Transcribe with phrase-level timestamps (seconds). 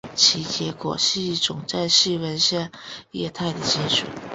[0.15, 2.71] 其结果是一种在室温下
[3.11, 4.07] 液态的金属。